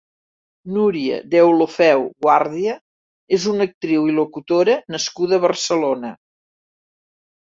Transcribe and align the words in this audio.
Núria 0.75 1.17
Deulofeu 1.33 1.99
Guàrdia 2.25 2.73
és 3.37 3.45
una 3.51 3.67
actriu 3.69 4.07
i 4.13 4.15
locutora 4.21 4.79
nascuda 4.95 5.39
a 5.39 5.43
Barcelona. 5.45 6.11